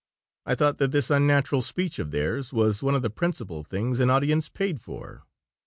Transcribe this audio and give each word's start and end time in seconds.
I 0.47 0.55
thought 0.55 0.77
that 0.79 0.89
this 0.91 1.11
unnatural 1.11 1.61
speech 1.61 1.99
of 1.99 2.09
theirs 2.09 2.51
was 2.51 2.81
one 2.81 2.95
of 2.95 3.03
the 3.03 3.11
principal 3.11 3.63
things 3.63 3.99
an 3.99 4.09
audience 4.09 4.49
paid 4.49 4.81
for. 4.81 5.25